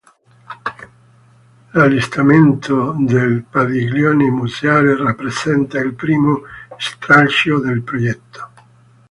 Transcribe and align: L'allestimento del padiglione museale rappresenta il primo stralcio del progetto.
L'allestimento 1.73 2.93
del 3.01 3.43
padiglione 3.43 4.31
museale 4.31 4.97
rappresenta 4.97 5.77
il 5.77 5.93
primo 5.93 6.41
stralcio 6.75 7.59
del 7.59 7.83
progetto. 7.83 8.49